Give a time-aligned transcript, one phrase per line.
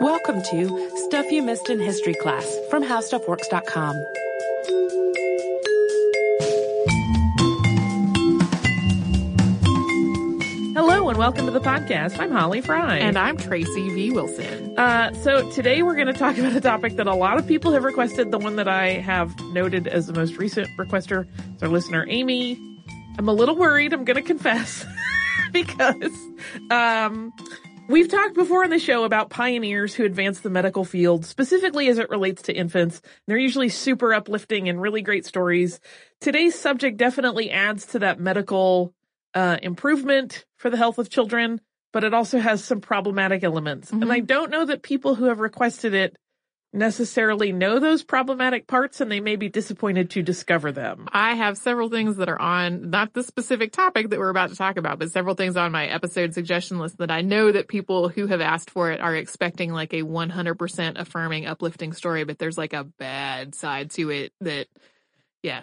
[0.00, 3.96] Welcome to Stuff You Missed in History Class from HowStuffWorks.com.
[10.74, 12.18] Hello and welcome to the podcast.
[12.18, 12.98] I'm Holly Fry.
[12.98, 14.10] And I'm Tracy V.
[14.10, 14.78] Wilson.
[14.78, 17.72] Uh, so today we're going to talk about a topic that a lot of people
[17.72, 18.30] have requested.
[18.30, 21.26] The one that I have noted as the most recent requester
[21.56, 22.60] is our listener, Amy.
[23.18, 24.84] I'm a little worried, I'm going to confess,
[25.52, 26.12] because,
[26.70, 27.32] um,
[27.86, 31.98] We've talked before on the show about pioneers who advance the medical field, specifically as
[31.98, 33.02] it relates to infants.
[33.26, 35.80] They're usually super uplifting and really great stories.
[36.18, 38.94] Today's subject definitely adds to that medical
[39.34, 41.60] uh, improvement for the health of children,
[41.92, 43.90] but it also has some problematic elements.
[43.90, 44.02] Mm-hmm.
[44.02, 46.16] And I don't know that people who have requested it
[46.74, 51.06] necessarily know those problematic parts and they may be disappointed to discover them.
[51.12, 54.56] I have several things that are on not the specific topic that we're about to
[54.56, 58.08] talk about, but several things on my episode suggestion list that I know that people
[58.08, 62.58] who have asked for it are expecting like a 100% affirming, uplifting story, but there's
[62.58, 64.66] like a bad side to it that,
[65.42, 65.62] yeah.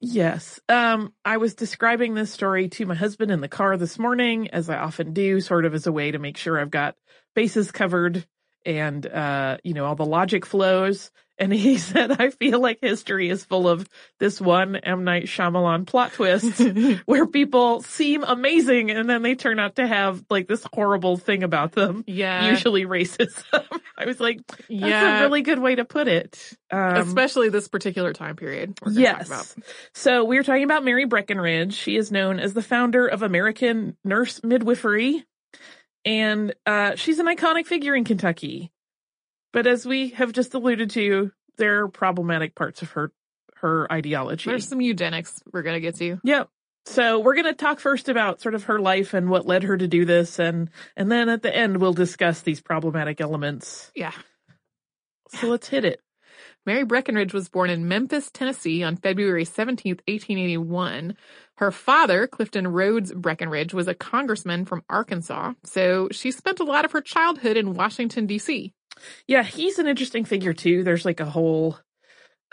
[0.00, 0.60] Yes.
[0.68, 4.68] Um, I was describing this story to my husband in the car this morning, as
[4.68, 6.94] I often do, sort of as a way to make sure I've got
[7.34, 8.26] bases covered
[8.64, 11.10] and uh, you know all the logic flows.
[11.38, 13.88] And he said, "I feel like history is full of
[14.20, 16.60] this one M Night Shyamalan plot twist
[17.06, 21.42] where people seem amazing and then they turn out to have like this horrible thing
[21.42, 22.04] about them.
[22.06, 23.64] Yeah, usually racism."
[23.98, 25.18] I was like, "That's yeah.
[25.18, 28.78] a really good way to put it." Um, Especially this particular time period.
[28.90, 29.56] Yes.
[29.94, 31.74] So we are talking about Mary Breckinridge.
[31.74, 35.24] She is known as the founder of American Nurse Midwifery
[36.04, 38.70] and uh, she's an iconic figure in Kentucky.
[39.52, 43.12] But as we have just alluded to, there are problematic parts of her
[43.56, 44.50] her ideology.
[44.50, 46.18] There's some eugenics we're gonna get to.
[46.24, 46.48] Yep.
[46.86, 49.86] So we're gonna talk first about sort of her life and what led her to
[49.86, 53.92] do this, and and then at the end we'll discuss these problematic elements.
[53.94, 54.12] Yeah.
[55.28, 56.00] So let's hit it.
[56.64, 61.16] Mary Breckinridge was born in Memphis, Tennessee on February 17, 1881.
[61.56, 66.84] Her father, Clifton Rhodes Breckinridge, was a congressman from Arkansas, so she spent a lot
[66.84, 68.72] of her childhood in Washington, D.C.
[69.26, 70.84] Yeah, he's an interesting figure too.
[70.84, 71.78] There's like a whole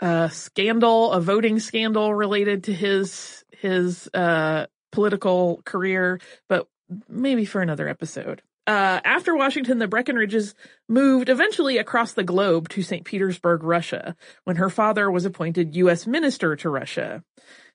[0.00, 6.66] uh, scandal, a voting scandal related to his his uh, political career, but
[7.08, 8.42] maybe for another episode.
[8.66, 10.54] Uh, after Washington, the Breckinridges
[10.88, 13.04] moved eventually across the globe to St.
[13.04, 16.06] Petersburg, Russia, when her father was appointed U.S.
[16.06, 17.22] minister to Russia.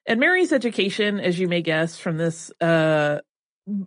[0.06, 3.19] And Mary's education, as you may guess from this uh,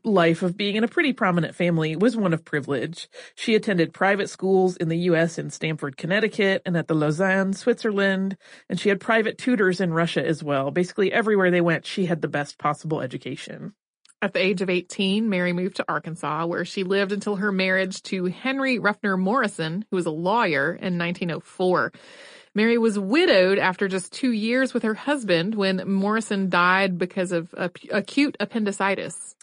[0.05, 3.09] life of being in a pretty prominent family, was one of privilege.
[3.37, 5.39] She attended private schools in the U.S.
[5.39, 8.37] in Stamford, Connecticut, and at the Lausanne, Switzerland,
[8.69, 10.73] and she had private tutors in Russia as well.
[10.73, 13.75] Basically, everywhere they went, she had the best possible education.
[14.21, 18.03] At the age of 18, Mary moved to Arkansas, where she lived until her marriage
[18.05, 21.93] to Henry Ruffner Morrison, who was a lawyer, in 1904.
[22.53, 27.55] Mary was widowed after just two years with her husband when Morrison died because of
[27.57, 29.37] acute appendicitis.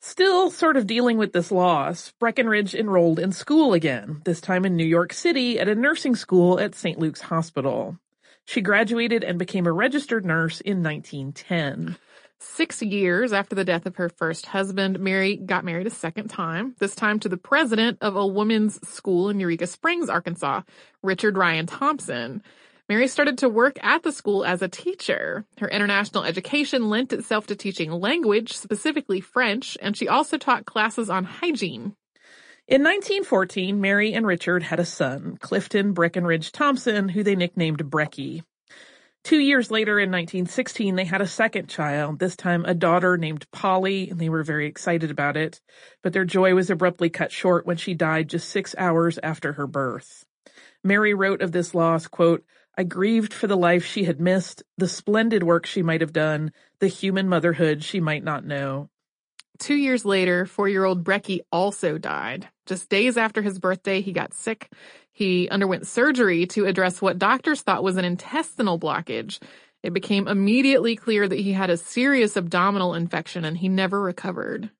[0.00, 4.74] Still sort of dealing with this loss, Breckinridge enrolled in school again, this time in
[4.74, 6.98] New York City at a nursing school at St.
[6.98, 7.96] Luke's Hospital.
[8.44, 11.96] She graduated and became a registered nurse in 1910.
[12.38, 16.74] Six years after the death of her first husband, Mary got married a second time,
[16.78, 20.62] this time to the president of a women's school in Eureka Springs, Arkansas,
[21.02, 22.42] Richard Ryan Thompson.
[22.88, 25.44] Mary started to work at the school as a teacher.
[25.58, 31.10] Her international education lent itself to teaching language, specifically French, and she also taught classes
[31.10, 31.96] on hygiene.
[32.68, 38.42] In 1914, Mary and Richard had a son, Clifton Breckinridge Thompson, who they nicknamed Brecky.
[39.26, 43.50] Two years later, in 1916, they had a second child, this time a daughter named
[43.50, 45.60] Polly, and they were very excited about it.
[46.00, 49.66] But their joy was abruptly cut short when she died just six hours after her
[49.66, 50.24] birth.
[50.84, 52.44] Mary wrote of this loss, quote,
[52.78, 56.52] I grieved for the life she had missed, the splendid work she might have done,
[56.78, 58.90] the human motherhood she might not know.
[59.58, 62.48] Two years later, four-year-old Brecky also died.
[62.66, 64.70] Just days after his birthday, he got sick.
[65.12, 69.40] He underwent surgery to address what doctors thought was an intestinal blockage.
[69.82, 74.70] It became immediately clear that he had a serious abdominal infection and he never recovered.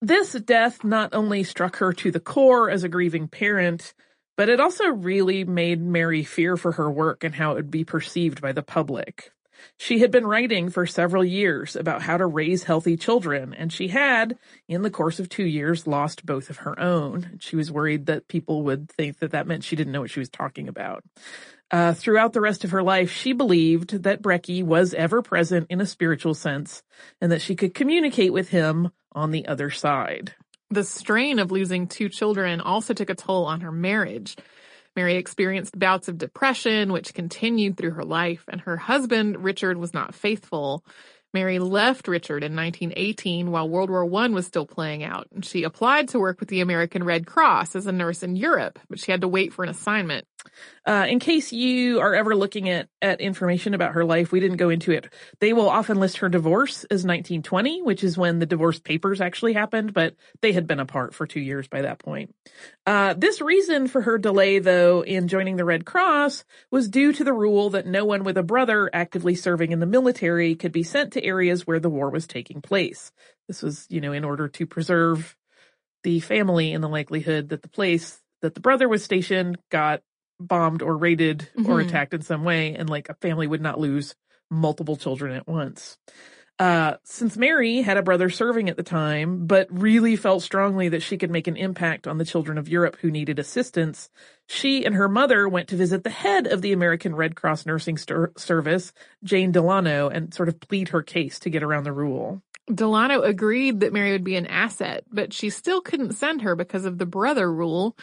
[0.00, 3.94] This death not only struck her to the core as a grieving parent,
[4.36, 7.84] but it also really made Mary fear for her work and how it would be
[7.84, 9.30] perceived by the public.
[9.76, 13.88] She had been writing for several years about how to raise healthy children, and she
[13.88, 14.38] had,
[14.68, 17.38] in the course of two years, lost both of her own.
[17.40, 20.20] She was worried that people would think that that meant she didn't know what she
[20.20, 21.04] was talking about.
[21.70, 25.80] Uh, throughout the rest of her life, she believed that Brecky was ever present in
[25.80, 26.82] a spiritual sense
[27.20, 30.34] and that she could communicate with him on the other side.
[30.70, 34.36] The strain of losing two children also took a toll on her marriage.
[34.94, 39.94] Mary experienced bouts of depression, which continued through her life, and her husband, Richard, was
[39.94, 40.84] not faithful.
[41.32, 45.62] Mary left Richard in 1918 while World War I was still playing out, and she
[45.62, 49.10] applied to work with the American Red Cross as a nurse in Europe, but she
[49.10, 50.26] had to wait for an assignment.
[50.84, 54.56] Uh, in case you are ever looking at, at information about her life, we didn't
[54.56, 55.12] go into it.
[55.38, 59.52] They will often list her divorce as 1920, which is when the divorce papers actually
[59.52, 62.34] happened, but they had been apart for two years by that point.
[62.84, 67.22] Uh, this reason for her delay, though, in joining the Red Cross was due to
[67.22, 70.82] the rule that no one with a brother actively serving in the military could be
[70.82, 73.12] sent to areas where the war was taking place.
[73.48, 75.36] This was, you know, in order to preserve
[76.02, 80.02] the family and the likelihood that the place that the brother was stationed got
[80.40, 81.70] bombed or raided mm-hmm.
[81.70, 84.14] or attacked in some way and like a family would not lose
[84.50, 85.96] multiple children at once.
[86.58, 91.02] Uh, since Mary had a brother serving at the time, but really felt strongly that
[91.02, 94.10] she could make an impact on the children of Europe who needed assistance,
[94.46, 97.98] she and her mother went to visit the head of the American Red Cross Nursing
[98.36, 98.92] Service,
[99.24, 102.42] Jane Delano, and sort of plead her case to get around the rule.
[102.72, 106.84] Delano agreed that Mary would be an asset, but she still couldn't send her because
[106.84, 107.96] of the brother rule.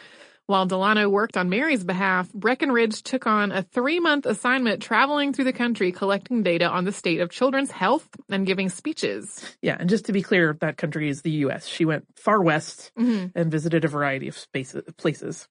[0.49, 5.45] While Delano worked on Mary's behalf, Breckinridge took on a three month assignment traveling through
[5.45, 9.45] the country collecting data on the state of children's health and giving speeches.
[9.61, 11.67] Yeah, and just to be clear, that country is the U.S.
[11.67, 13.27] She went far west mm-hmm.
[13.37, 15.47] and visited a variety of spaces, places.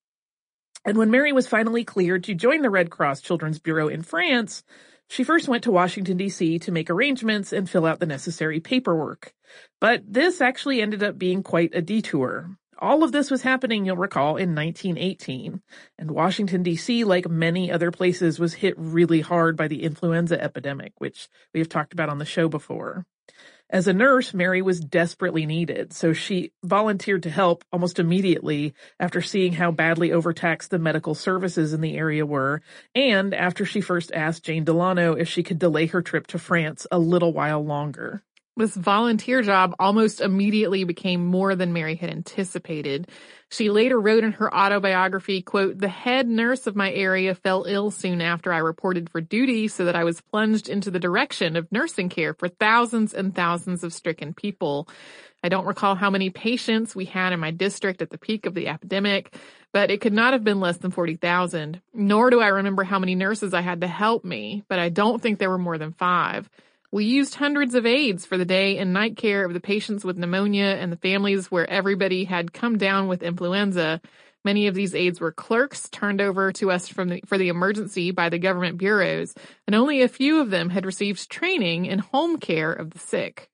[0.85, 4.65] And when Mary was finally cleared to join the Red Cross Children's Bureau in France,
[5.09, 6.59] she first went to Washington, D.C.
[6.59, 9.33] to make arrangements and fill out the necessary paperwork.
[9.81, 12.59] But this actually ended up being quite a detour.
[12.81, 15.61] All of this was happening, you'll recall, in 1918,
[15.99, 20.93] and Washington, D.C., like many other places, was hit really hard by the influenza epidemic,
[20.99, 23.05] which we have talked about on the show before.
[23.71, 29.21] As a nurse, Mary was desperately needed, so she volunteered to help almost immediately after
[29.21, 32.63] seeing how badly overtaxed the medical services in the area were,
[32.95, 36.87] and after she first asked Jane Delano if she could delay her trip to France
[36.91, 38.23] a little while longer.
[38.59, 43.09] This volunteer job almost immediately became more than Mary had anticipated.
[43.51, 47.93] She later wrote in her autobiography, quote, the head nurse of my area fell ill
[47.93, 51.71] soon after I reported for duty so that I was plunged into the direction of
[51.71, 54.89] nursing care for thousands and thousands of stricken people.
[55.45, 58.55] I don't recall how many patients we had in my district at the peak of
[58.55, 59.37] the epidemic,
[59.73, 61.81] but it could not have been less than 40,000.
[61.95, 65.23] Nor do I remember how many nurses I had to help me, but I don't
[65.23, 66.51] think there were more than five.
[66.91, 70.17] We used hundreds of aides for the day and night care of the patients with
[70.17, 74.01] pneumonia and the families where everybody had come down with influenza.
[74.43, 78.11] Many of these aides were clerks turned over to us from the, for the emergency
[78.11, 79.35] by the government bureaus,
[79.67, 83.51] and only a few of them had received training in home care of the sick.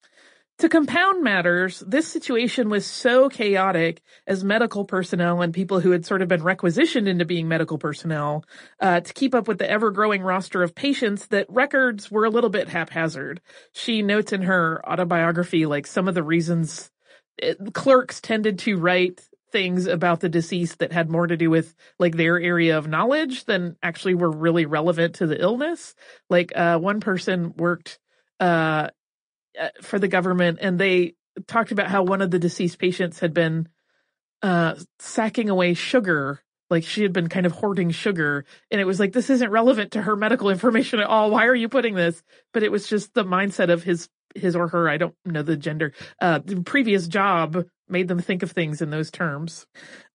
[0.59, 6.06] To compound matters, this situation was so chaotic as medical personnel and people who had
[6.06, 8.45] sort of been requisitioned into being medical personnel
[8.79, 12.31] uh, to keep up with the ever growing roster of patients that records were a
[12.31, 13.41] little bit haphazard.
[13.73, 16.89] She notes in her autobiography, like some of the reasons
[17.37, 21.75] it, clerks tended to write things about the deceased that had more to do with
[21.99, 25.97] like their area of knowledge than actually were really relevant to the illness.
[26.31, 27.99] Like uh, one person worked
[28.39, 28.91] uh,
[29.83, 31.15] for the government, and they
[31.47, 33.69] talked about how one of the deceased patients had been
[34.43, 36.41] uh, sacking away sugar.
[36.71, 39.93] Like she had been kind of hoarding sugar, and it was like this isn't relevant
[39.93, 41.31] to her medical information at all.
[41.31, 42.23] Why are you putting this?
[42.52, 44.88] But it was just the mindset of his his or her.
[44.88, 45.93] I don't know the gender.
[46.21, 49.67] Uh, the previous job made them think of things in those terms.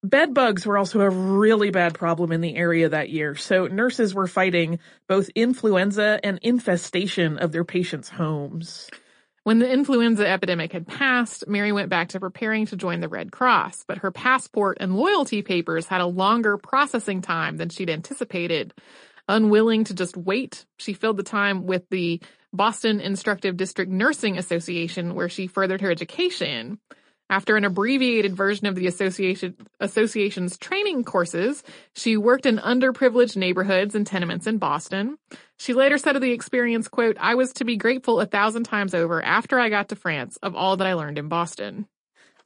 [0.04, 4.16] Bed bugs were also a really bad problem in the area that year, so nurses
[4.16, 8.90] were fighting both influenza and infestation of their patients' homes.
[9.44, 13.32] When the influenza epidemic had passed, Mary went back to preparing to join the Red
[13.32, 18.74] Cross, but her passport and loyalty papers had a longer processing time than she'd anticipated.
[19.30, 22.20] Unwilling to just wait, she filled the time with the
[22.52, 26.80] Boston Instructive District Nursing Association, where she furthered her education.
[27.30, 33.94] After an abbreviated version of the association, association's training courses, she worked in underprivileged neighborhoods
[33.94, 35.18] and tenements in Boston.
[35.58, 38.96] She later said of the experience, quote, I was to be grateful a thousand times
[38.96, 41.88] over after I got to France of all that I learned in Boston.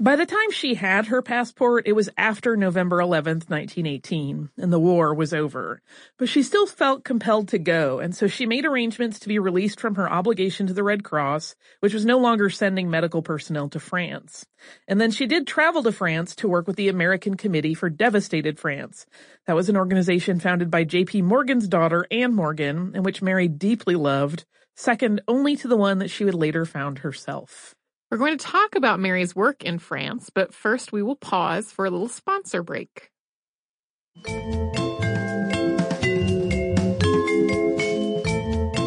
[0.03, 4.77] By the time she had her passport, it was after November 11th, 1918, and the
[4.77, 5.81] war was over.
[6.17, 9.79] But she still felt compelled to go, and so she made arrangements to be released
[9.79, 13.79] from her obligation to the Red Cross, which was no longer sending medical personnel to
[13.79, 14.45] France.
[14.89, 18.59] And then she did travel to France to work with the American Committee for Devastated
[18.59, 19.05] France.
[19.47, 21.21] That was an organization founded by J.P.
[21.21, 24.43] Morgan's daughter, Anne Morgan, and which Mary deeply loved,
[24.75, 27.73] second only to the one that she would later found herself.
[28.13, 31.83] We're going to talk about Mary's work in France, but first we will pause for
[31.83, 33.09] a little sponsor break.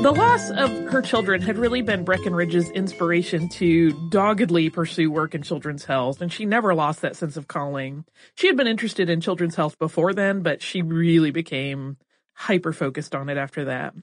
[0.07, 5.43] The loss of her children had really been Breckinridge's inspiration to doggedly pursue work in
[5.43, 8.05] children's health, and she never lost that sense of calling.
[8.37, 11.97] She had been interested in children's health before then, but she really became
[12.37, 13.95] hyper focused on it after that.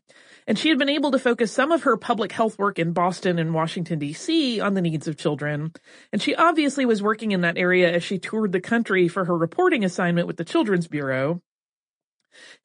[0.47, 3.37] And she had been able to focus some of her public health work in Boston
[3.37, 5.71] and Washington DC on the needs of children.
[6.11, 9.37] And she obviously was working in that area as she toured the country for her
[9.37, 11.41] reporting assignment with the Children's Bureau.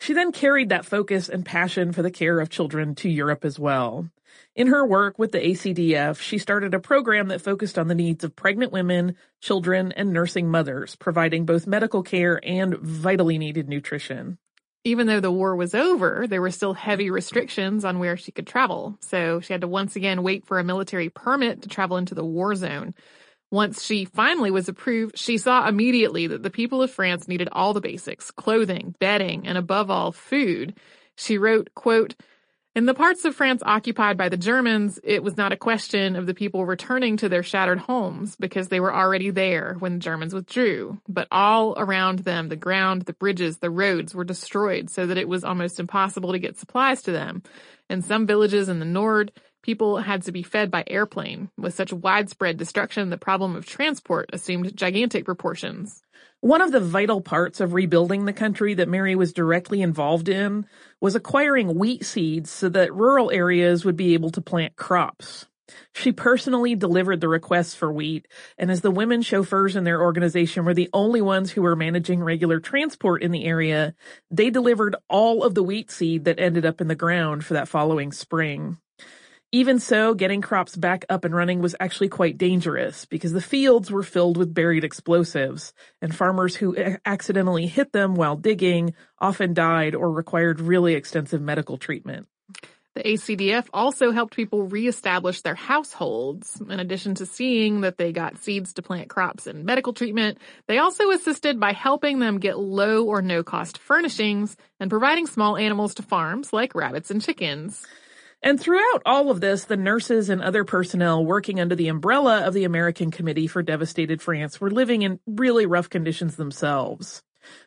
[0.00, 3.58] She then carried that focus and passion for the care of children to Europe as
[3.58, 4.08] well.
[4.56, 8.24] In her work with the ACDF, she started a program that focused on the needs
[8.24, 14.38] of pregnant women, children, and nursing mothers, providing both medical care and vitally needed nutrition.
[14.84, 18.46] Even though the war was over, there were still heavy restrictions on where she could
[18.46, 22.14] travel, so she had to once again wait for a military permit to travel into
[22.14, 22.94] the war zone.
[23.50, 27.72] Once she finally was approved, she saw immediately that the people of France needed all
[27.72, 30.78] the basics, clothing, bedding, and above all, food.
[31.16, 32.14] She wrote, quote,
[32.78, 36.26] in the parts of France occupied by the Germans, it was not a question of
[36.26, 40.32] the people returning to their shattered homes because they were already there when the Germans
[40.32, 40.96] withdrew.
[41.08, 45.28] But all around them, the ground, the bridges, the roads were destroyed so that it
[45.28, 47.42] was almost impossible to get supplies to them.
[47.90, 49.32] In some villages in the Nord,
[49.68, 51.50] People had to be fed by airplane.
[51.58, 56.02] With such widespread destruction, the problem of transport assumed gigantic proportions.
[56.40, 60.66] One of the vital parts of rebuilding the country that Mary was directly involved in
[61.00, 65.46] was acquiring wheat seeds so that rural areas would be able to plant crops.
[65.92, 70.64] She personally delivered the requests for wheat, and as the women chauffeurs in their organization
[70.64, 73.94] were the only ones who were managing regular transport in the area,
[74.30, 77.68] they delivered all of the wheat seed that ended up in the ground for that
[77.68, 78.78] following spring.
[79.50, 83.90] Even so, getting crops back up and running was actually quite dangerous because the fields
[83.90, 86.76] were filled with buried explosives, and farmers who
[87.06, 92.26] accidentally hit them while digging often died or required really extensive medical treatment.
[92.94, 96.60] The ACDF also helped people reestablish their households.
[96.60, 100.36] In addition to seeing that they got seeds to plant crops and medical treatment,
[100.66, 105.56] they also assisted by helping them get low or no cost furnishings and providing small
[105.56, 107.86] animals to farms like rabbits and chickens.
[108.42, 112.54] And throughout all of this, the nurses and other personnel working under the umbrella of
[112.54, 117.22] the American Committee for Devastated France were living in really rough conditions themselves.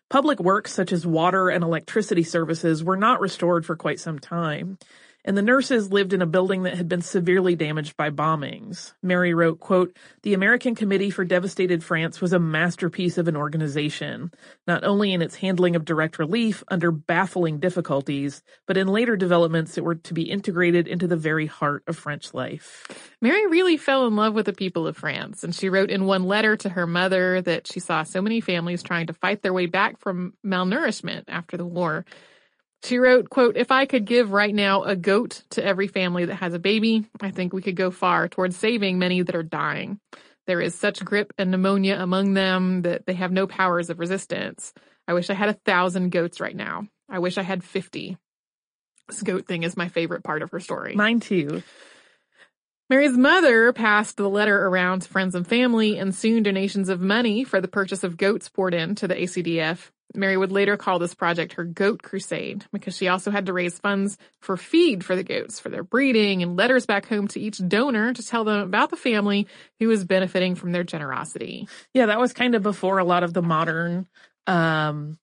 [0.09, 4.77] Public works such as water and electricity services were not restored for quite some time
[5.23, 8.93] and the nurses lived in a building that had been severely damaged by bombings.
[9.03, 14.31] Mary wrote, quote, The American Committee for Devastated France was a masterpiece of an organization,
[14.67, 19.75] not only in its handling of direct relief under baffling difficulties, but in later developments
[19.75, 22.87] that were to be integrated into the very heart of French life.
[23.21, 26.23] Mary really fell in love with the people of France, and she wrote in one
[26.23, 29.67] letter to her mother that she saw so many families trying to fight their way
[29.67, 32.05] back from malnourishment after the war.
[32.83, 36.35] She wrote, quote, if I could give right now a goat to every family that
[36.35, 39.99] has a baby, I think we could go far towards saving many that are dying.
[40.47, 44.73] There is such grippe and pneumonia among them that they have no powers of resistance.
[45.07, 46.87] I wish I had a thousand goats right now.
[47.07, 48.17] I wish I had 50.
[49.07, 50.95] This goat thing is my favorite part of her story.
[50.95, 51.61] Mine too.
[52.91, 57.45] Mary's mother passed the letter around to friends and family, and soon donations of money
[57.45, 59.91] for the purchase of goats poured in to the ACDF.
[60.13, 63.79] Mary would later call this project her Goat Crusade because she also had to raise
[63.79, 67.65] funds for feed for the goats for their breeding and letters back home to each
[67.65, 69.47] donor to tell them about the family
[69.79, 71.69] who was benefiting from their generosity.
[71.93, 74.05] Yeah, that was kind of before a lot of the modern
[74.47, 75.17] um,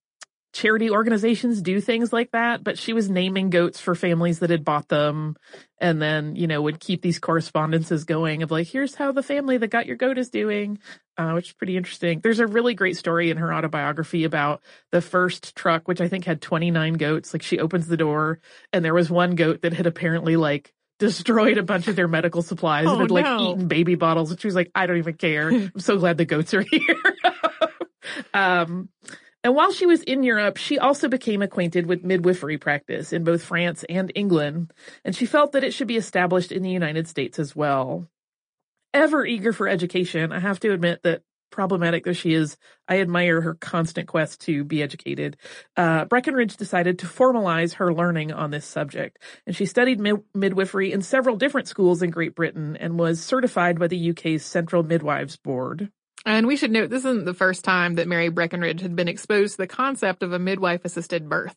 [0.53, 4.65] charity organizations do things like that, but she was naming goats for families that had
[4.65, 5.37] bought them
[5.81, 9.59] and then, you know, would keep these correspondences going of like, here's how the family
[9.59, 10.79] that got your goat is doing,
[11.17, 12.21] uh, which is pretty interesting.
[12.21, 16.25] There's a really great story in her autobiography about the first truck, which I think
[16.25, 17.33] had 29 goats.
[17.33, 18.41] Like she opens the door
[18.73, 22.43] and there was one goat that had apparently like destroyed a bunch of their medical
[22.43, 23.53] supplies oh, and had like no.
[23.53, 24.31] eaten baby bottles.
[24.31, 25.49] And she was like, I don't even care.
[25.53, 26.97] I'm so glad the goats are here.
[28.35, 28.89] um,
[29.45, 33.43] and while she was in Europe, she also became acquainted with midwifery practice in both
[33.43, 34.73] France and England,
[35.05, 38.09] and she felt that it should be established in the United States as well.
[38.93, 42.57] Ever eager for education, I have to admit that problematic though she is,
[42.89, 45.37] I admire her constant quest to be educated.
[45.77, 50.93] Uh, Breckinridge decided to formalize her learning on this subject, and she studied mid- midwifery
[50.93, 55.37] in several different schools in Great Britain and was certified by the UK's Central Midwives
[55.37, 55.91] Board.
[56.27, 59.53] And we should note this isn't the first time that Mary Breckinridge had been exposed
[59.53, 61.57] to the concept of a midwife assisted birth.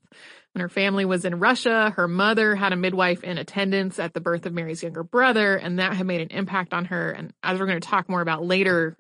[0.54, 4.22] When her family was in Russia, her mother had a midwife in attendance at the
[4.22, 7.12] birth of Mary's younger brother, and that had made an impact on her.
[7.12, 8.96] And as we're going to talk more about later,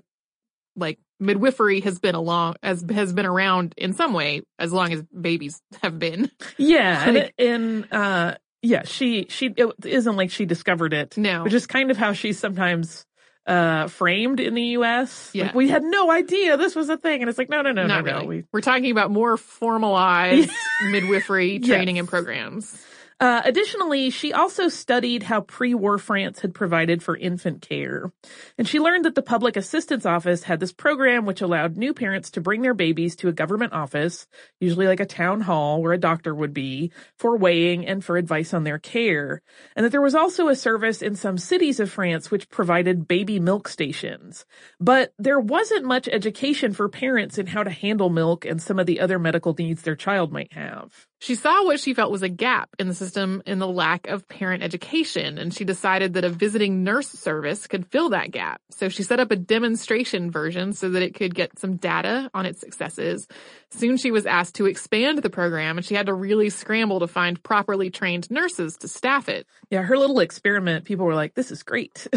[0.76, 5.04] like midwifery has been along as has been around in some way as long as
[5.04, 6.32] babies have been.
[6.58, 11.18] Yeah, and, and uh, yeah, she she it isn't like she discovered it.
[11.18, 13.06] No, which is kind of how she sometimes
[13.48, 15.32] uh framed in the US.
[15.34, 15.46] Yeah.
[15.46, 17.22] Like, we had no idea this was a thing.
[17.22, 18.22] And it's like, no, no, no, Not no, really.
[18.24, 18.28] no.
[18.30, 20.50] We, We're talking about more formalized
[20.92, 21.68] midwifery Yes.
[21.68, 22.86] training and programs.
[23.22, 28.12] Uh, additionally, she also studied how pre-war France had provided for infant care.
[28.58, 32.32] And she learned that the Public Assistance Office had this program which allowed new parents
[32.32, 34.26] to bring their babies to a government office,
[34.60, 38.56] usually like a town hall where a doctor would be, for weighing and for advice
[38.56, 39.44] on their care.
[39.76, 43.40] And that there was also a service in some cities of France which provided baby
[43.40, 44.48] milk stations.
[44.80, 48.88] But there wasn't much education for parents in how to handle milk and some of
[48.88, 51.06] the other medical needs their child might have.
[51.22, 54.28] She saw what she felt was a gap in the system in the lack of
[54.28, 58.60] parent education, and she decided that a visiting nurse service could fill that gap.
[58.72, 62.48] So she set up a demonstration version so that it could get some data on
[62.48, 63.28] its successes.
[63.70, 67.08] Soon she was asked to expand the program, and she had to really scramble to
[67.08, 69.46] find properly trained nurses to staff it.
[69.70, 72.08] Yeah, her little experiment, people were like, this is great.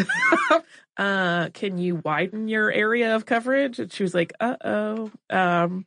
[0.97, 3.77] uh, can you widen your area of coverage?
[3.77, 5.11] And she was like, uh oh.
[5.29, 5.85] Um,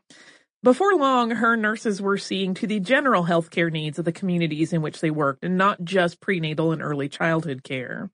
[0.62, 4.83] before long, her nurses were seeing to the general healthcare needs of the communities in
[4.83, 8.11] which they worked and not just prenatal and early childhood care.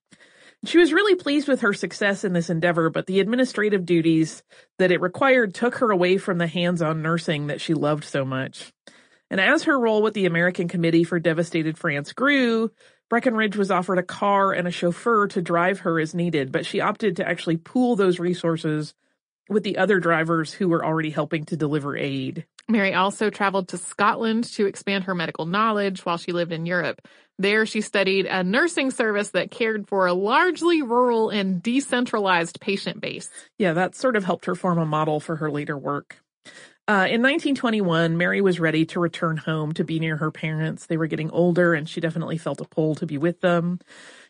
[0.66, 4.42] She was really pleased with her success in this endeavor, but the administrative duties
[4.78, 8.72] that it required took her away from the hands-on nursing that she loved so much.
[9.30, 12.70] And as her role with the American Committee for Devastated France grew,
[13.10, 16.80] Breckinridge was offered a car and a chauffeur to drive her as needed, but she
[16.80, 18.94] opted to actually pool those resources
[19.48, 22.46] with the other drivers who were already helping to deliver aid.
[22.68, 27.06] Mary also traveled to Scotland to expand her medical knowledge while she lived in Europe.
[27.38, 33.00] There, she studied a nursing service that cared for a largely rural and decentralized patient
[33.00, 33.28] base.
[33.58, 36.16] Yeah, that sort of helped her form a model for her later work.
[36.86, 40.86] Uh, in 1921, Mary was ready to return home to be near her parents.
[40.86, 43.80] They were getting older and she definitely felt a pull to be with them.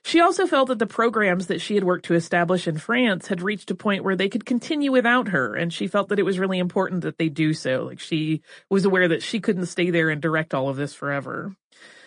[0.04, 3.40] She also felt that the programs that she had worked to establish in France had
[3.40, 6.38] reached a point where they could continue without her, and she felt that it was
[6.38, 7.84] really important that they do so.
[7.84, 11.56] Like she was aware that she couldn't stay there and direct all of this forever.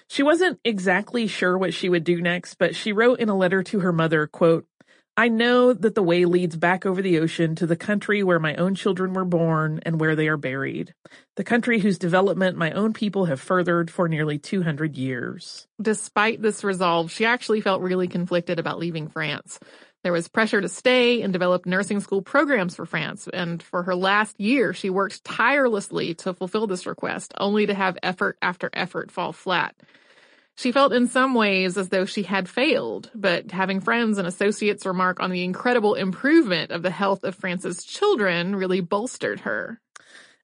[0.07, 3.63] She wasn't exactly sure what she would do next, but she wrote in a letter
[3.63, 4.67] to her mother, quote,
[5.19, 8.53] I know that the way leads back over the ocean to the country where my
[8.53, 10.93] own children were born and where they are buried,
[11.37, 15.67] the country whose development my own people have furthered for nearly 200 years.
[15.81, 19.59] Despite this resolve, she actually felt really conflicted about leaving France.
[20.03, 23.95] There was pressure to stay and develop nursing school programs for France, and for her
[23.95, 29.11] last year, she worked tirelessly to fulfill this request, only to have effort after effort
[29.11, 29.75] fall flat.
[30.57, 34.87] She felt in some ways as though she had failed, but having friends and associates
[34.87, 39.79] remark on the incredible improvement of the health of France's children really bolstered her.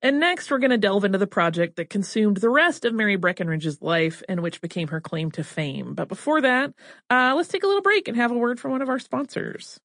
[0.04, 3.16] And next, we're going to delve into the project that consumed the rest of Mary
[3.16, 5.96] Breckinridge's life and which became her claim to fame.
[5.96, 6.74] But before that,
[7.10, 9.80] uh, let's take a little break and have a word from one of our sponsors.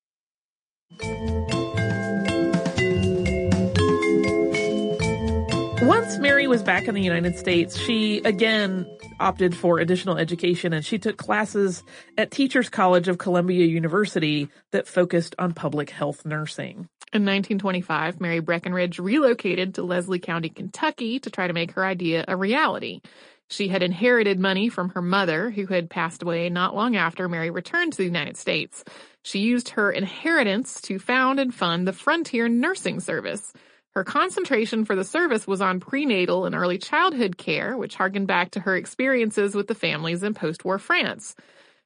[5.89, 8.87] Once Mary was back in the United States, she again
[9.21, 11.83] opted for additional education and she took classes
[12.19, 16.91] at Teachers College of Columbia University that focused on public health nursing.
[17.15, 22.23] In 1925, Mary Breckinridge relocated to Leslie County, Kentucky to try to make her idea
[22.29, 23.01] a reality.
[23.49, 27.49] She had inherited money from her mother, who had passed away not long after Mary
[27.49, 28.85] returned to the United States.
[29.23, 33.55] She used her inheritance to found and fund the Frontier Nursing Service.
[33.99, 38.53] Her concentration for the service was on prenatal and early childhood care, which harkened back
[38.53, 41.35] to her experiences with the families in post-war France.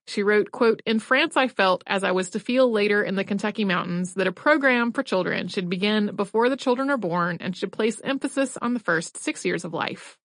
[0.07, 3.25] She wrote, quote, In France I felt, as I was to feel later in the
[3.25, 7.57] Kentucky mountains, that a program for children should begin before the children are born and
[7.57, 10.18] should place emphasis on the first six years of life.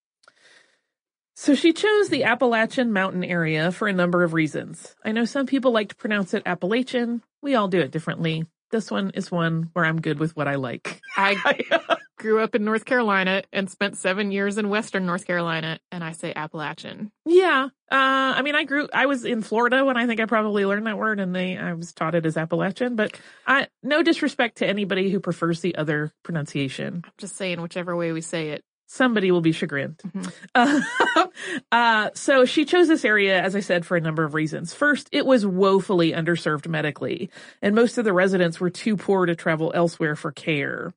[1.36, 4.94] So she chose the Appalachian Mountain area for a number of reasons.
[5.02, 7.22] I know some people like to pronounce it Appalachian.
[7.40, 8.44] We all do it differently.
[8.70, 11.00] This one is one where I'm good with what I like.
[11.16, 11.62] I
[12.18, 16.12] grew up in North Carolina and spent seven years in Western North Carolina, and I
[16.12, 17.10] say Appalachian.
[17.24, 17.68] Yeah.
[17.90, 20.86] Uh, I mean, I grew, I was in Florida when I think I probably learned
[20.86, 24.66] that word and they, I was taught it as Appalachian, but I, no disrespect to
[24.66, 27.02] anybody who prefers the other pronunciation.
[27.04, 29.98] I'm just saying, whichever way we say it, somebody will be chagrined.
[29.98, 30.32] Mhm.
[30.54, 31.26] Uh,
[31.72, 34.74] uh, so she chose this area, as I said, for a number of reasons.
[34.74, 37.30] First, it was woefully underserved medically,
[37.62, 40.92] and most of the residents were too poor to travel elsewhere for care.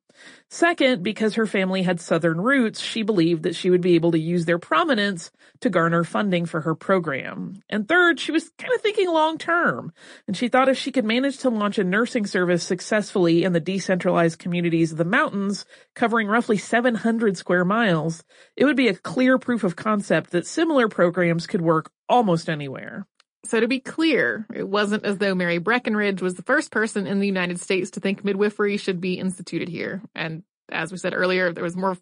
[0.49, 4.19] Second, because her family had Southern roots, she believed that she would be able to
[4.19, 7.61] use their prominence to garner funding for her program.
[7.69, 9.93] And third, she was kind of thinking long term,
[10.27, 13.59] and she thought if she could manage to launch a nursing service successfully in the
[13.59, 18.23] decentralized communities of the mountains, covering roughly 700 square miles,
[18.55, 23.07] it would be a clear proof of concept that similar programs could work almost anywhere.
[23.43, 27.19] So to be clear, it wasn't as though Mary Breckinridge was the first person in
[27.19, 30.01] the United States to think midwifery should be instituted here.
[30.13, 31.97] And as we said earlier, there was more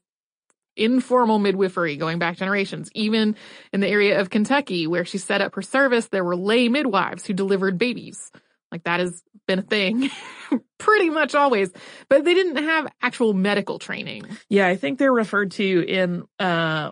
[0.76, 2.90] informal midwifery going back generations.
[2.94, 3.36] Even
[3.72, 7.26] in the area of Kentucky, where she set up her service, there were lay midwives
[7.26, 8.32] who delivered babies.
[8.72, 10.10] Like that has been a thing
[10.78, 11.72] pretty much always,
[12.08, 14.24] but they didn't have actual medical training.
[14.48, 16.92] Yeah, I think they're referred to in, uh,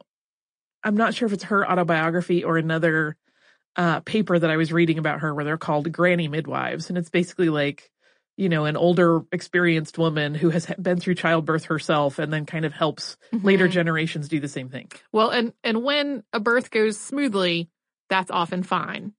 [0.83, 3.15] I'm not sure if it's her autobiography or another
[3.77, 6.89] uh, paper that I was reading about her where they're called granny midwives.
[6.89, 7.89] And it's basically like,
[8.35, 12.65] you know, an older experienced woman who has been through childbirth herself and then kind
[12.65, 13.71] of helps later Mhm.
[13.71, 14.91] generations do the same thing.
[15.11, 17.69] Well, and and when a birth goes smoothly,
[18.09, 19.13] that's often fine.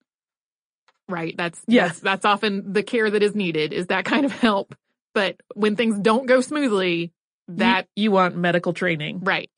[1.09, 1.35] Right?
[1.37, 4.75] That's yes, that's, that's often the care that is needed is that kind of help.
[5.15, 7.13] But when things don't go smoothly,
[7.49, 9.21] that you, you want medical training.
[9.21, 9.51] right.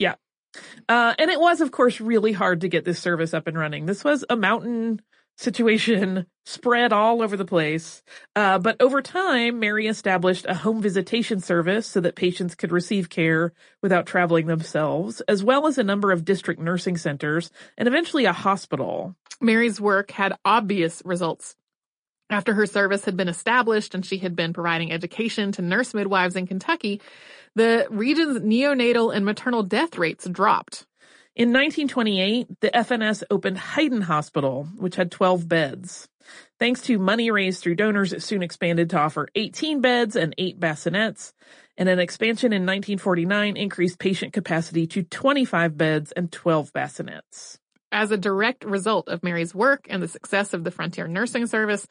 [0.88, 3.86] Uh, and it was, of course, really hard to get this service up and running.
[3.86, 5.00] This was a mountain
[5.40, 8.02] situation spread all over the place.
[8.36, 13.08] Uh, but over time, Mary established a home visitation service so that patients could receive
[13.08, 18.26] care without traveling themselves, as well as a number of district nursing centers and eventually
[18.26, 19.16] a hospital.
[19.40, 21.56] Mary's work had obvious results.
[22.28, 26.36] After her service had been established and she had been providing education to nurse midwives
[26.36, 27.00] in Kentucky,
[27.54, 30.86] the region's neonatal and maternal death rates dropped.
[31.36, 36.08] In 1928, the FNS opened Hyden Hospital, which had 12 beds.
[36.58, 40.60] Thanks to money raised through donors, it soon expanded to offer 18 beds and 8
[40.60, 41.32] bassinets,
[41.76, 47.58] and an expansion in 1949 increased patient capacity to 25 beds and 12 bassinets.
[47.92, 51.86] As a direct result of Mary's work and the success of the Frontier Nursing Service,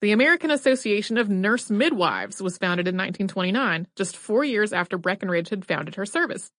[0.00, 5.50] the American Association of Nurse Midwives was founded in 1929, just four years after Breckinridge
[5.50, 6.50] had founded her service.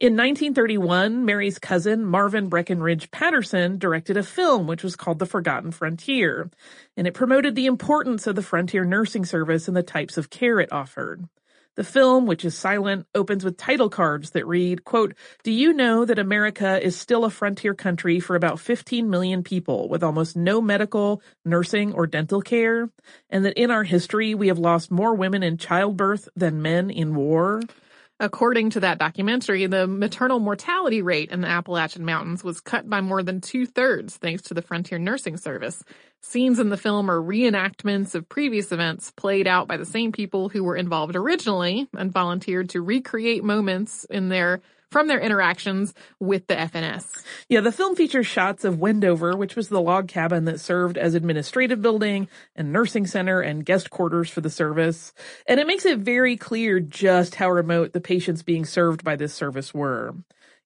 [0.00, 5.72] In 1931, Mary's cousin, Marvin Breckinridge Patterson, directed a film which was called The Forgotten
[5.72, 6.50] Frontier,
[6.96, 10.60] and it promoted the importance of the frontier nursing service and the types of care
[10.60, 11.28] it offered.
[11.76, 16.06] The film, which is silent, opens with title cards that read, quote, Do you know
[16.06, 20.62] that America is still a frontier country for about 15 million people with almost no
[20.62, 22.88] medical, nursing, or dental care?
[23.28, 27.14] And that in our history we have lost more women in childbirth than men in
[27.14, 27.60] war?
[28.18, 33.02] According to that documentary, the maternal mortality rate in the Appalachian Mountains was cut by
[33.02, 35.84] more than two thirds thanks to the Frontier Nursing Service.
[36.22, 40.48] Scenes in the film are reenactments of previous events played out by the same people
[40.48, 44.62] who were involved originally and volunteered to recreate moments in their
[44.96, 47.04] from their interactions with the FNS.
[47.50, 51.12] Yeah, the film features shots of Wendover, which was the log cabin that served as
[51.12, 55.12] administrative building and nursing center and guest quarters for the service.
[55.46, 59.34] And it makes it very clear just how remote the patients being served by this
[59.34, 60.14] service were.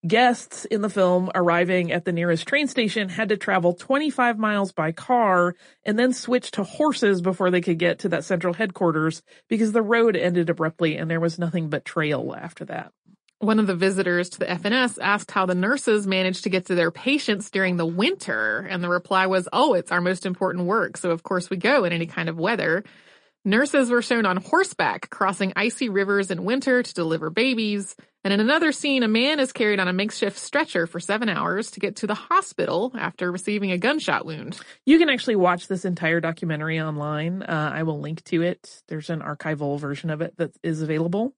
[0.06, 4.70] Guests in the film arriving at the nearest train station had to travel 25 miles
[4.70, 9.22] by car and then switch to horses before they could get to that central headquarters
[9.48, 12.92] because the road ended abruptly and there was nothing but trail after that.
[13.40, 16.74] One of the visitors to the FNS asked how the nurses managed to get to
[16.74, 20.98] their patients during the winter, and the reply was, oh, it's our most important work,
[20.98, 22.84] so of course we go in any kind of weather.
[23.42, 28.40] Nurses were shown on horseback crossing icy rivers in winter to deliver babies, and in
[28.40, 31.96] another scene, a man is carried on a makeshift stretcher for seven hours to get
[31.96, 34.60] to the hospital after receiving a gunshot wound.
[34.84, 37.42] You can actually watch this entire documentary online.
[37.42, 38.82] Uh, I will link to it.
[38.88, 41.32] There's an archival version of it that is available.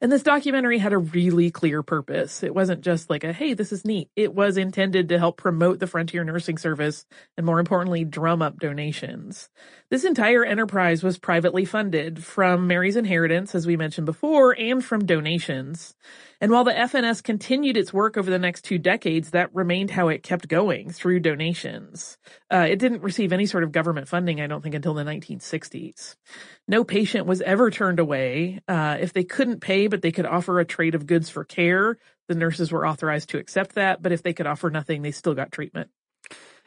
[0.00, 2.42] And this documentary had a really clear purpose.
[2.42, 4.10] It wasn't just like a, hey, this is neat.
[4.16, 7.04] It was intended to help promote the Frontier Nursing Service
[7.36, 9.48] and more importantly, drum up donations.
[9.90, 15.04] This entire enterprise was privately funded from Mary's inheritance, as we mentioned before, and from
[15.04, 15.94] donations.
[16.42, 20.08] And while the FNS continued its work over the next two decades, that remained how
[20.08, 22.18] it kept going through donations.
[22.52, 26.16] Uh, it didn't receive any sort of government funding, I don't think, until the 1960s.
[26.66, 28.60] No patient was ever turned away.
[28.66, 31.96] Uh, if they couldn't pay, but they could offer a trade of goods for care,
[32.26, 34.02] the nurses were authorized to accept that.
[34.02, 35.90] But if they could offer nothing, they still got treatment.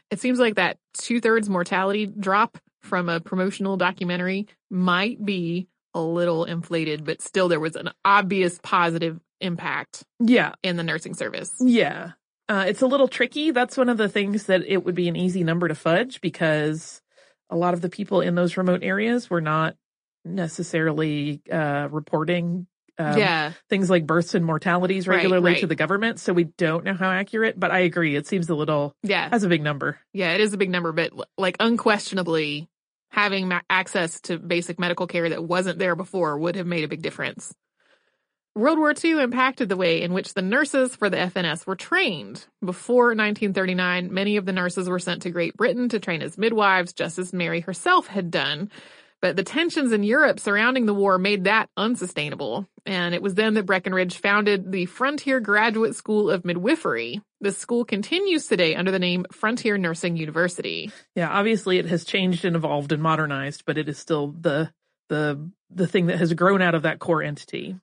[0.10, 6.02] It seems like that two thirds mortality drop from a promotional documentary might be a
[6.02, 10.54] little inflated, but still there was an obvious positive impact Yeah.
[10.64, 11.52] in the nursing service.
[11.60, 12.12] Yeah.
[12.48, 13.52] Uh, it's a little tricky.
[13.52, 17.02] That's one of the things that it would be an easy number to fudge because
[17.50, 19.76] a lot of the people in those remote areas were not
[20.24, 22.68] necessarily uh, reporting
[22.98, 23.52] um, yeah.
[23.70, 25.60] things like births and mortalities regularly right.
[25.60, 26.20] to the government.
[26.20, 28.16] So we don't know how accurate, but I agree.
[28.16, 29.30] It seems a little, Yeah.
[29.30, 30.00] has a big number.
[30.14, 32.70] Yeah, it is a big number, but like unquestionably
[33.10, 36.88] having ma- access to basic medical care that wasn't there before would have made a
[36.88, 37.54] big difference.
[38.56, 42.46] World War II impacted the way in which the nurses for the FNS were trained.
[42.64, 46.94] Before 1939, many of the nurses were sent to Great Britain to train as midwives,
[46.94, 48.72] just as Mary herself had done.
[49.22, 52.66] But the tensions in Europe surrounding the war made that unsustainable.
[52.86, 57.22] And it was then that Breckinridge founded the Frontier Graduate School of Midwifery.
[57.42, 60.92] This school continues today under the name Frontier Nursing University.
[61.14, 61.30] Yeah.
[61.30, 64.72] Obviously it has changed and evolved and modernized, but it is still the,
[65.10, 67.76] the, the thing that has grown out of that core entity.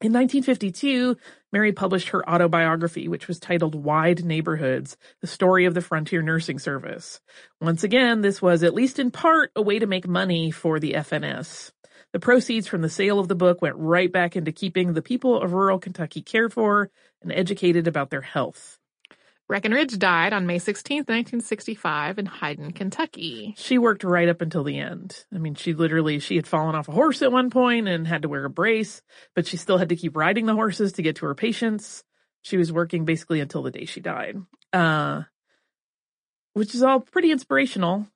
[0.00, 1.16] In 1952,
[1.50, 6.60] Mary published her autobiography, which was titled Wide Neighborhoods, the story of the frontier nursing
[6.60, 7.20] service.
[7.60, 10.92] Once again, this was, at least in part, a way to make money for the
[10.92, 11.72] FNS.
[12.12, 15.42] The proceeds from the sale of the book went right back into keeping the people
[15.42, 18.77] of rural Kentucky cared for and educated about their health.
[19.48, 23.54] Breckinridge died on May 16, 1965 in Hyden, Kentucky.
[23.56, 25.24] She worked right up until the end.
[25.34, 28.22] I mean, she literally, she had fallen off a horse at one point and had
[28.22, 29.00] to wear a brace,
[29.34, 32.04] but she still had to keep riding the horses to get to her patients.
[32.42, 34.36] She was working basically until the day she died.
[34.74, 35.22] Uh,
[36.52, 38.06] which is all pretty inspirational.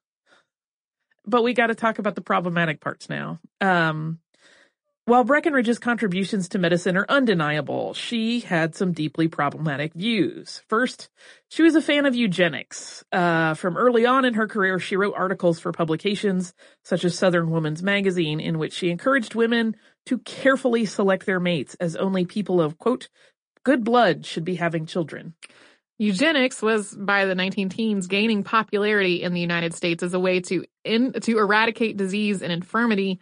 [1.25, 3.39] But we got to talk about the problematic parts now.
[3.61, 4.19] Um,
[5.05, 10.63] while Breckinridge's contributions to medicine are undeniable, she had some deeply problematic views.
[10.69, 11.09] First,
[11.49, 13.05] she was a fan of eugenics.
[13.11, 17.51] Uh, from early on in her career, she wrote articles for publications such as Southern
[17.51, 19.75] Woman's Magazine, in which she encouraged women
[20.07, 23.09] to carefully select their mates as only people of, quote,
[23.65, 25.35] good blood should be having children.
[25.99, 30.41] Eugenics was by the 19 teens gaining popularity in the United States as a way
[30.41, 33.21] to in, to eradicate disease and infirmity.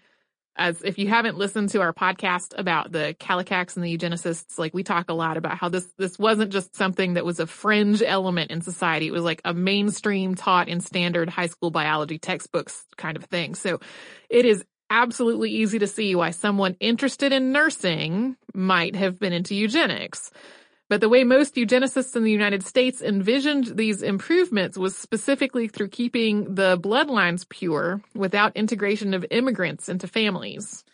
[0.56, 4.74] As if you haven't listened to our podcast about the Kallikaks and the eugenicists, like
[4.74, 8.02] we talk a lot about how this this wasn't just something that was a fringe
[8.02, 9.06] element in society.
[9.06, 13.54] It was like a mainstream taught in standard high school biology textbooks kind of thing.
[13.54, 13.80] So
[14.28, 19.54] it is absolutely easy to see why someone interested in nursing might have been into
[19.54, 20.30] eugenics.
[20.90, 25.88] But the way most eugenicists in the United States envisioned these improvements was specifically through
[25.88, 30.84] keeping the bloodlines pure without integration of immigrants into families.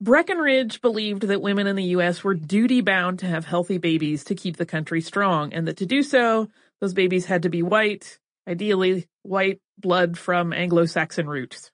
[0.00, 2.24] Breckinridge believed that women in the U.S.
[2.24, 5.86] were duty bound to have healthy babies to keep the country strong, and that to
[5.86, 6.48] do so,
[6.80, 11.70] those babies had to be white, ideally white blood from Anglo-Saxon roots.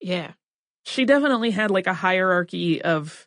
[0.00, 0.32] Yeah.
[0.84, 3.26] She definitely had like a hierarchy of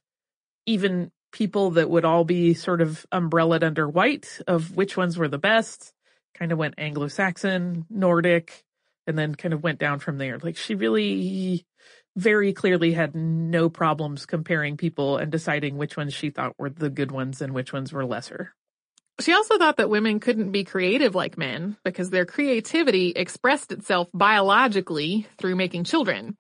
[0.65, 5.27] even people that would all be sort of umbrellaed under white of which ones were
[5.27, 5.93] the best.
[6.35, 8.63] Kind of went Anglo-Saxon, Nordic,
[9.07, 10.37] and then kind of went down from there.
[10.39, 11.65] Like she really
[12.15, 16.89] very clearly had no problems comparing people and deciding which ones she thought were the
[16.89, 18.53] good ones and which ones were lesser.
[19.19, 24.07] She also thought that women couldn't be creative like men because their creativity expressed itself
[24.13, 26.37] biologically through making children.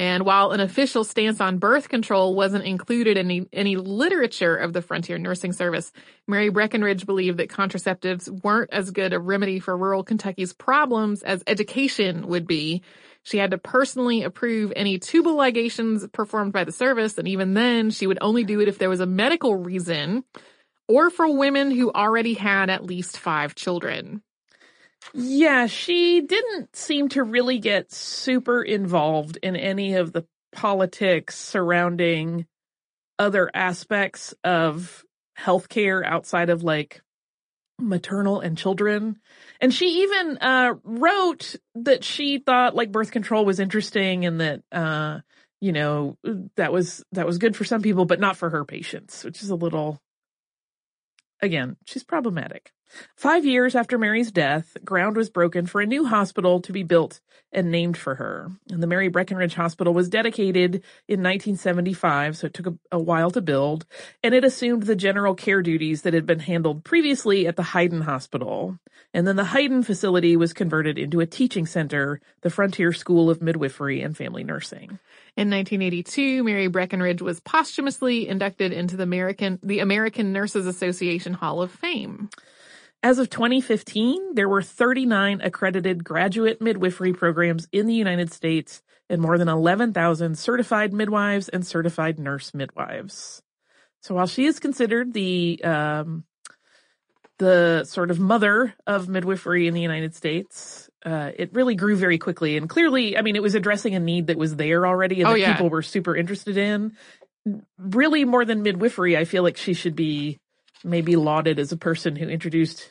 [0.00, 4.72] And while an official stance on birth control wasn't included in any, any literature of
[4.72, 5.92] the Frontier Nursing Service,
[6.26, 11.44] Mary Breckinridge believed that contraceptives weren't as good a remedy for rural Kentucky's problems as
[11.46, 12.80] education would be.
[13.24, 17.90] She had to personally approve any tubal ligations performed by the service, and even then,
[17.90, 20.24] she would only do it if there was a medical reason
[20.88, 24.22] or for women who already had at least five children.
[25.14, 32.46] Yeah, she didn't seem to really get super involved in any of the politics surrounding
[33.18, 35.04] other aspects of
[35.38, 37.02] healthcare outside of like
[37.78, 39.18] maternal and children.
[39.60, 44.62] And she even uh wrote that she thought like birth control was interesting and that
[44.70, 45.20] uh
[45.60, 46.18] you know
[46.56, 49.50] that was that was good for some people but not for her patients, which is
[49.50, 50.00] a little
[51.40, 52.72] again, she's problematic.
[53.16, 57.20] Five years after Mary's death, ground was broken for a new hospital to be built
[57.52, 58.50] and named for her.
[58.70, 60.76] And the Mary Breckinridge Hospital was dedicated
[61.08, 63.86] in 1975, so it took a, a, while to build,
[64.22, 68.02] and it assumed the general care duties that had been handled previously at the Hyden
[68.02, 68.78] Hospital.
[69.12, 73.42] And then the Hyden facility was converted into a teaching center, the Frontier School of
[73.42, 74.98] Midwifery and Family Nursing.
[75.36, 81.62] In 1982, Mary Breckinridge was posthumously inducted into the American the American Nurses Association Hall
[81.62, 82.30] of Fame.
[83.02, 89.22] As of 2015, there were 39 accredited graduate midwifery programs in the United States and
[89.22, 93.42] more than 11,000 certified midwives and certified nurse midwives.
[94.02, 96.24] So while she is considered the um,
[97.38, 102.18] the sort of mother of midwifery in the United States, uh, it really grew very
[102.18, 102.58] quickly.
[102.58, 105.32] And clearly, I mean, it was addressing a need that was there already and Oh,
[105.32, 105.52] that yeah.
[105.52, 106.96] people were super interested in.
[107.78, 110.38] Really, more than midwifery, I feel like she should be
[110.84, 112.90] maybe lauded as a person who introduced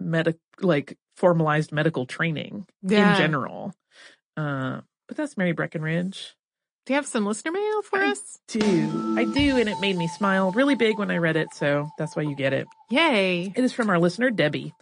[0.00, 3.12] medic like formalized medical training Yeah.
[3.12, 3.72] in general.
[4.36, 6.34] Uh, but that's Mary Breckinridge.
[6.86, 8.38] Do you have some listener mail for I us?
[8.48, 9.14] do.
[9.18, 12.16] I do, and it made me smile really big when I read it, so that's
[12.16, 12.66] why you get it.
[12.90, 13.52] Yay.
[13.54, 14.72] It is from our listener, Debbie.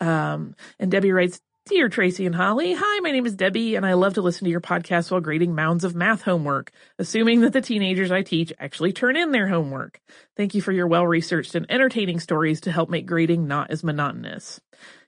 [0.00, 3.92] Um, and Debbie writes, Dear Tracy and Holly, hi, my name is Debbie, and I
[3.92, 7.60] love to listen to your podcast while grading mounds of math homework, assuming that the
[7.60, 10.00] teenagers I teach actually turn in their homework.
[10.36, 13.84] Thank you for your well researched and entertaining stories to help make grading not as
[13.84, 14.60] monotonous.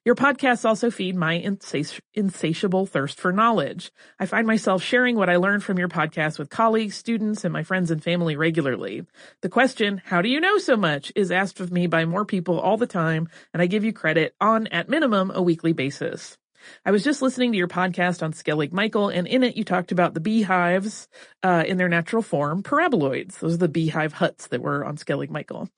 [0.04, 3.90] Your podcasts also feed my insati- insatiable thirst for knowledge.
[4.20, 7.64] I find myself sharing what I learned from your podcast with colleagues, students, and my
[7.64, 9.04] friends and family regularly.
[9.40, 12.60] The question, how do you know so much, is asked of me by more people
[12.60, 16.38] all the time, and I give you credit on, at minimum, a weekly basis.
[16.85, 19.92] I was just listening to your podcast on Skellig Michael, and in it you talked
[19.92, 21.09] about the beehives
[21.42, 23.38] uh, in their natural form, paraboloids.
[23.38, 25.68] Those are the beehive huts that were on Skellig Michael.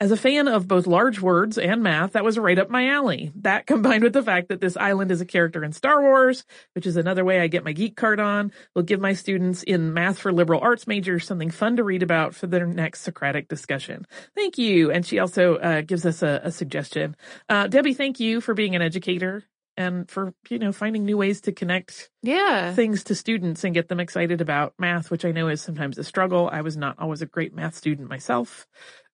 [0.00, 3.32] As a fan of both large words and math, that was right up my alley.
[3.36, 6.86] That combined with the fact that this island is a character in Star Wars, which
[6.86, 10.18] is another way I get my geek card on, will give my students in math
[10.18, 14.06] for liberal arts majors something fun to read about for their next Socratic discussion.
[14.36, 14.92] Thank you.
[14.92, 17.16] And she also uh, gives us a, a suggestion.
[17.48, 19.44] Uh, Debbie, thank you for being an educator
[19.78, 22.74] and for, you know, finding new ways to connect Yeah.
[22.74, 26.04] things to students and get them excited about math, which I know is sometimes a
[26.04, 26.50] struggle.
[26.52, 28.66] I was not always a great math student myself.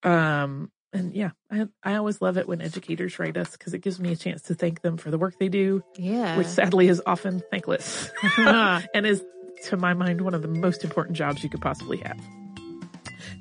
[0.03, 4.01] Um, and yeah, I, I always love it when educators write us because it gives
[4.01, 6.37] me a chance to thank them for the work they do, Yeah.
[6.39, 9.23] which sadly is often thankless and is,
[9.65, 12.19] to my mind, one of the most important jobs you could possibly have.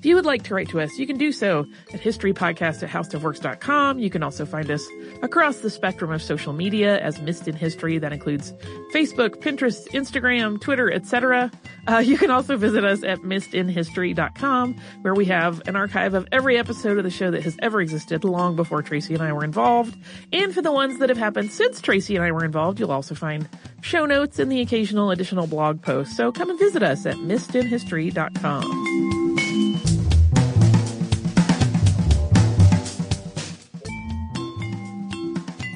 [0.04, 2.90] If you would like to write to us, you can do so at historypodcast at
[2.90, 4.00] howstuffworks.com.
[4.00, 4.86] You can also find us
[5.22, 8.00] across the spectrum of social media as Missed in History.
[8.00, 8.52] That includes
[8.94, 11.50] Facebook, Pinterest, Instagram, Twitter, etc.
[11.88, 16.58] Uh, you can also visit us at missedinhistory.com, where we have an archive of every
[16.58, 19.96] episode of the show that has ever existed long before Tracy and I were involved.
[20.34, 23.16] And for the ones that have happened since Tracy and I were involved, you'll also
[23.16, 23.48] find
[23.80, 26.18] show notes and the occasional additional blog posts.
[26.18, 29.23] So come and visit us at missedinhistory.com.